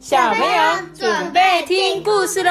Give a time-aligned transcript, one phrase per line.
[0.00, 0.62] 小朋友
[0.94, 2.50] 准备听故事喽！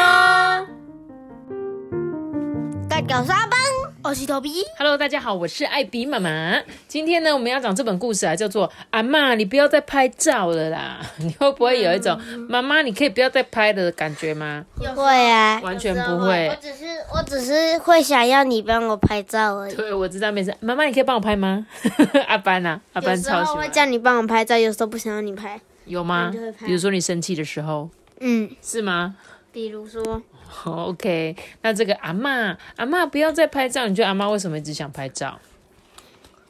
[2.87, 3.57] 大家沙班，
[4.03, 4.63] 我是头皮。
[4.77, 6.61] Hello，大家好，我是艾比妈妈。
[6.87, 10.99] 今天呢，我们要讲这本故事啊，叫做《阿妈，你不要再拍照了啦》。
[11.25, 14.63] 你会不会有一种妈妈，你可以不要再拍的感觉吗？
[14.95, 16.55] 会啊，完全不会我。
[16.61, 19.73] 只是我只是会想要你帮我拍照而已。
[19.73, 20.55] 对，我知道没事。
[20.59, 21.65] 妈妈，你可以帮我拍吗？
[22.29, 23.45] 阿班啊，阿班超喜欢。
[23.47, 25.59] 候会叫你帮我拍照，有时候不想要你拍。
[25.89, 26.31] 有吗
[26.65, 27.89] 比如说你生气的时候，
[28.19, 29.17] 嗯，是吗？
[29.51, 33.87] 比如说，好 OK，那这个阿妈，阿妈不要再拍照。
[33.87, 35.39] 你觉得阿妈为什么一直想拍照？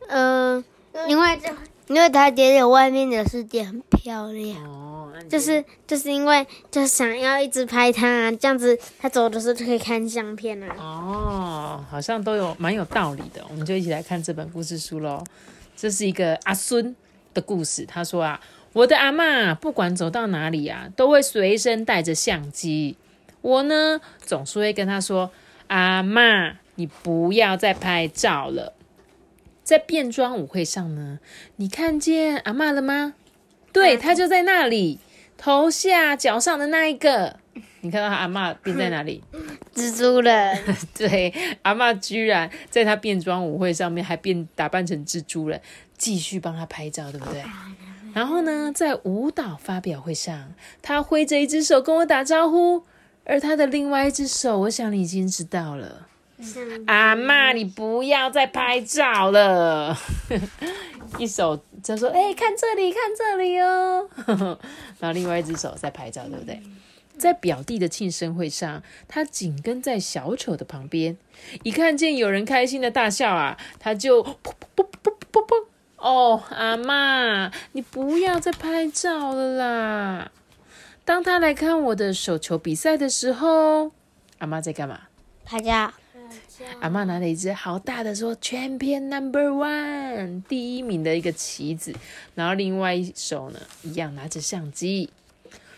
[0.10, 0.62] 呃，
[1.08, 1.40] 因为
[1.88, 10.76] 因为她觉得外面的世界很漂亮，哦，就是就是因为就想要一直拍她、啊，这样子她走的时候就可以看相片啊。
[10.78, 13.42] 哦，好像都有蛮有道理的。
[13.50, 15.24] 我们就一起来看这本故事书喽。
[15.78, 16.94] 这是一个阿孙
[17.34, 17.86] 的故事。
[17.86, 18.38] 他说啊，
[18.74, 22.96] 我的阿嬷不管走到哪里啊，都会随身带着相机。
[23.42, 25.32] 我呢，总是会跟她说
[25.68, 28.74] ：“阿嬷，你不要再拍照了。”
[29.64, 31.20] 在变装舞会上呢，
[31.58, 33.14] 你看见阿嬷了吗？
[33.72, 35.00] 对，她就在那里，
[35.38, 37.38] 头下脚上的那一个。
[37.82, 39.24] 你看到她阿嬷变在哪里？
[39.74, 40.58] 蜘蛛人，
[40.98, 45.62] 对，阿嬷居然在她变装舞会上面还变打扮成蜘蛛人，
[45.98, 47.42] 继续帮她拍照，对不对？
[48.14, 52.84] 然后呢，在舞蹈发表会上，他挥着一只手跟我打招呼，
[53.24, 56.08] 而他的另外一只手，我想你已经知道了。
[56.88, 59.98] 阿妈，你不要再拍照了。
[61.18, 64.08] 一手就说：“哎、看这里，看这里哦。
[65.00, 66.62] ”然后另外一只手在拍照，对不对？
[67.18, 71.18] 在表弟的庆生会上，他紧跟在小丑的旁边，
[71.64, 74.89] 一看见有人开心的大笑啊，他就噗噗噗噗噗噗。
[76.02, 80.32] 哦，阿嬷，你不要再拍照了啦！
[81.04, 83.92] 当他来看我的手球比赛的时候，
[84.38, 85.02] 阿妈在干嘛？
[85.44, 85.94] 拍照。
[86.82, 91.94] 阿妈拿了一只好大的说全篇 number one 第一名的一个旗子，
[92.36, 95.10] 然后另外一手呢一样拿着相机。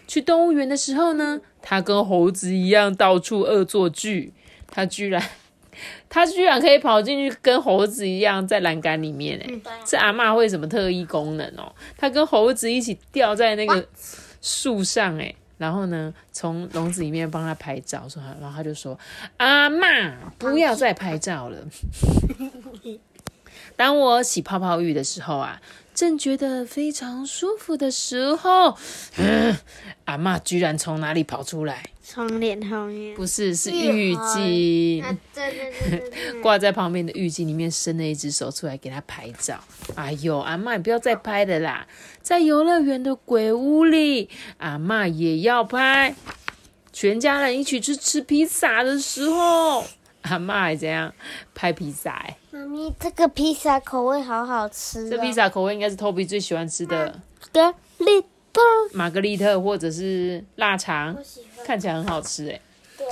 [0.08, 4.34] 去动物园的时候呢，他跟猴子一样到处恶作剧，
[4.68, 5.24] 他居然
[6.10, 11.74] 他居然可以跑进去跟猴子一样在栏杆里面哎，这阿嬷会什么特异功能哦？
[11.98, 13.88] 他跟猴子一起吊在那个
[14.42, 15.34] 树上哎。
[15.58, 18.98] 然后呢，从笼子里面帮他拍照，说，然后他就说
[19.38, 21.60] ：“阿嬷，不要再拍照了。
[23.78, 25.62] ”当我洗泡泡浴的时候啊，
[25.94, 28.78] 正觉得非常舒服的时候，
[29.18, 29.58] 嗯，
[30.06, 31.84] 阿嬷居然从哪里跑出来？
[32.04, 33.16] 窗帘后面。
[33.16, 35.02] 不是，是浴巾。
[35.04, 36.42] 啊，对对对对对。
[36.42, 39.58] 挂在旁边的浴巾里面伸了一只手出来给他拍照。
[39.96, 41.88] 哎呦，阿嬷，你不要再拍了啦！
[42.22, 46.16] 在游乐园的鬼屋里，阿嬷也要拍。
[46.92, 49.86] 全家人一起去吃披萨的时候，
[50.22, 51.14] 阿妈还这样
[51.54, 52.38] 拍披萨、欸。
[52.52, 55.10] 妈咪，这个披萨口味好好吃、哦。
[55.10, 57.20] 这披萨口味应该是 Toby 最喜欢吃的
[57.54, 58.22] 的利
[58.52, 58.62] 多。
[58.94, 61.18] 玛格丽特或者是腊肠，
[61.66, 62.60] 看起来很好吃哎。
[62.98, 63.08] 对。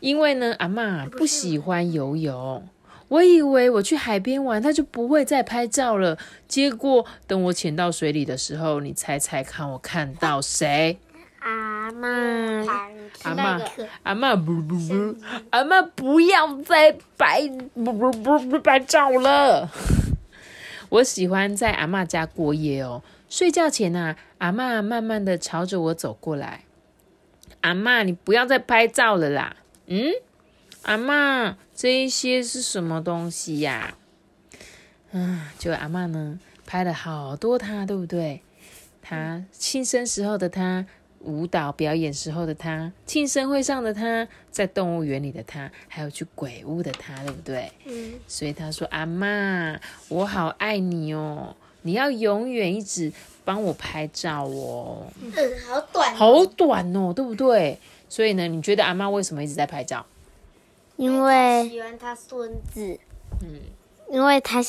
[0.00, 2.66] 因为呢，阿妈不喜欢游泳。
[3.08, 6.16] 我以为我去海边玩，他就不会再拍照了。
[6.46, 10.96] 结果等我潜到水里的时候，你猜猜看，我看到谁？
[11.90, 12.08] 阿妈，
[13.24, 13.60] 阿妈，
[14.04, 15.16] 阿妈不不不，
[15.50, 19.68] 阿妈不要再拍不不不不拍照了。
[20.88, 23.02] 我喜欢在阿嬷家过夜哦。
[23.28, 26.62] 睡觉前啊，阿嬷慢慢的朝着我走过来。
[27.62, 29.56] 阿嬷，你不要再拍照了啦。
[29.86, 30.12] 嗯，
[30.82, 33.94] 阿嬷，这一些是什么东西呀、
[35.12, 38.42] 啊，就阿嬷呢，拍了好多她，对不对？
[39.02, 40.86] 她庆生时候的他，
[41.20, 47.70] 舞蹈表演时候的他，庆生会上的他，在动物园里的他，还有去鬼屋的他，对不对？
[47.84, 49.78] 嗯，所以他说：“阿嬷，
[50.08, 53.12] 我好爱你哦，你要永远一直
[53.44, 55.32] 帮我拍照哦。”嗯，
[55.68, 57.78] 好短好短哦，对不对？
[58.08, 60.04] 所以呢，你觉得阿妈为什么一直在拍照？
[60.96, 62.98] 因为喜欢他孙子，
[63.42, 63.60] 嗯，
[64.10, 64.62] 因为他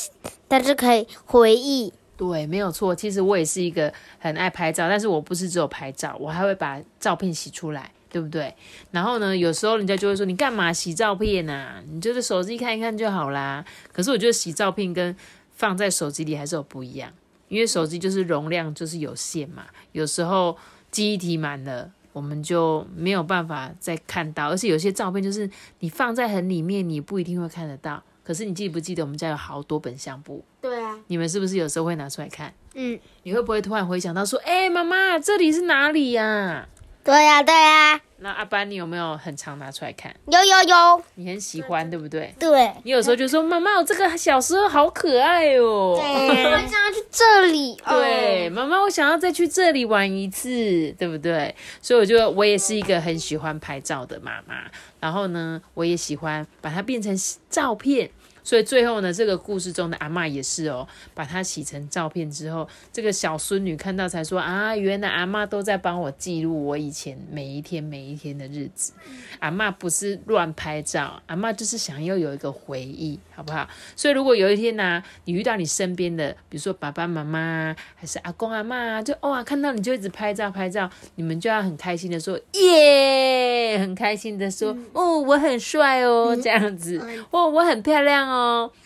[0.48, 1.92] 他是可以回忆，
[2.28, 2.94] 对，没有错。
[2.94, 8.54] 其实我也是一个很爱拍照，但是我不是只有拍照，我还会把照片洗出来，对不对？
[8.92, 11.82] 然后呢，有时候人家就会说：“你干嘛洗照片啊？
[11.90, 15.16] 你就是手机看一看就好啦。”可是我觉得洗照片跟
[15.50, 17.10] 放在手机里还是有不一样，
[17.48, 20.56] 因为手机就是容量就是有限嘛，有时候
[20.92, 21.90] 记忆体满了。
[22.12, 28.02] 我们就没有办法再看到，而且有些照片就是你放在很里面，你不一定会看得到。
[28.22, 30.44] 可是你记不记得我们家有好多本相簿？
[30.60, 32.54] 对啊，你们是不是有时候会拿出来看？
[32.74, 36.68] 嗯，你会不会突然回想到说，哎、妈妈，这里是哪里呀、
[37.04, 38.00] 对呀，对呀。
[38.18, 40.14] 那阿班，你有没有很常拿出来看？
[40.26, 42.32] 有有有，你很喜欢，对不对？
[42.38, 42.72] 对。
[42.84, 47.76] 你有时候就说：“妈妈，我这个小时候好可爱哦。”对， 我想要去这里。
[47.84, 51.52] 对，妈妈，我想要再去这里玩一次，对不对？
[51.80, 54.54] 所以我就我也是一个很喜欢拍照的妈妈。
[55.00, 57.12] 然后呢，我也喜欢把它变成
[57.50, 58.08] 照片。
[58.44, 68.92] 所以最后呢，这个故事中的阿妈也是哦，把它洗成照片之后，这个小孙女看到才说啊，原来阿妈都在帮我记录我以前每一天每一天的日子。
[69.38, 73.68] 阿妈不是乱拍照，阿妈就是想要有一个回忆，好不好？
[73.94, 86.98] 所以如果有一天呢，你遇到你身边的，比如说爸爸妈妈还是阿公阿妈，就哇看到你就一直拍照拍照，你们就要很开心的说耶，很开心的说哦，我很帅哦，这样子
[87.30, 88.31] 哦，我很漂亮。
[88.31, 88.31] 哦，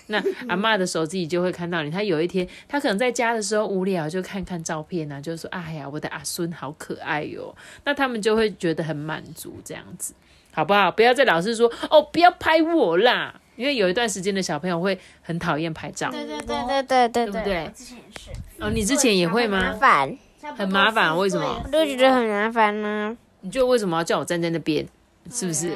[0.08, 1.90] 那阿妈的手机里就会看到你。
[1.90, 7.54] 他有一天，他可能在家的时候无聊，就看看照片啊，就说：“哎呀，我的阿孙好可爱哟。”
[7.84, 10.14] 那他们就会觉得很满足，这样子，
[10.52, 10.90] 好不好？
[10.90, 16.10] 不要再老是说：“哦，不要拍我啦！”因为有一段时间的小朋友会很讨厌拍照。
[16.10, 17.70] 对对对对对对，对不对？
[17.74, 18.30] 之前也是。
[18.62, 19.58] 哦，你之前也会吗？
[19.58, 20.18] 麻烦，
[20.56, 21.16] 很麻烦。
[21.16, 21.62] 为什么？
[21.64, 23.16] 我都觉得很麻烦呢。
[23.40, 24.86] 你就为什么要叫我站在那边？
[25.30, 25.72] 是不是？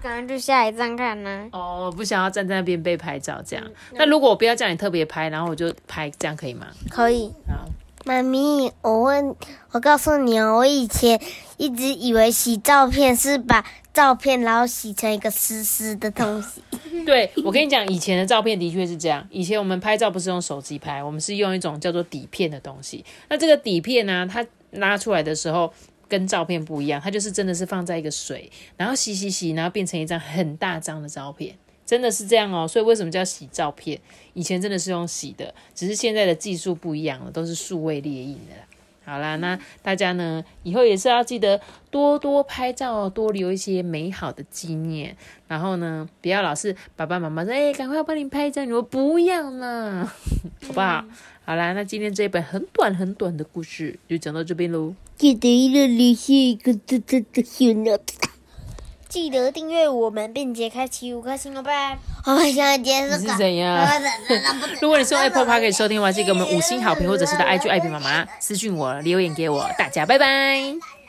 [0.00, 1.48] 可能就下一站看呢。
[1.52, 3.64] 哦，不想要站在那边被拍照这样。
[3.92, 6.66] 那如果我不要叫你特别拍，然后我就拍，这样可以吗？
[6.88, 7.32] 可以。
[7.48, 7.68] 好，
[8.04, 9.34] 妈咪，我问，
[9.72, 11.20] 我告诉你哦，我以前
[11.56, 16.62] 一直以为洗照片是把照片然后洗成一个湿湿的东西。
[17.04, 19.26] 对，我跟你讲，以前的照片的确是这样。
[19.30, 23.04] 以前我们拍照不是用手机拍，我们是用一种叫做底片的东西。
[23.28, 25.72] 那这个底片呢，它拉出来的时候。
[26.10, 31.54] 跟照片不一样，它就是真的是放在一个水，然后洗洗洗，然后变成一张很大张的照片，
[31.86, 32.66] 真的是这样哦。
[32.66, 33.98] 所以为什么叫洗照片？
[34.34, 38.69] 以前真的是用洗的，只是现在的技术不一样了，都是数位列印的。
[39.04, 41.60] 好啦，那大家呢以后也是要记得
[41.90, 45.16] 多多拍照，多留一些美好的纪念。
[45.48, 50.08] 然后呢，不要老是爸爸妈妈说：“哎，赶快要帮你拍一张。”你说不要呢，
[50.66, 51.04] 好不好？
[51.44, 54.94] 好啦，那今天这一本很短很短的故事就讲到这边喽。
[55.16, 57.98] 记得留下一个字字的小鸟。
[59.10, 61.98] 记得订阅我们，并且开启五颗星哦，拜。
[62.24, 63.18] 我们想结束。
[63.18, 63.86] 是怎样？
[64.80, 69.68] 如果你是用 Apple Park 可以收听的话，记得给我们五星好评，或者是到 IG 爱比妈妈私信我留言给我。
[69.76, 70.99] 大家拜拜。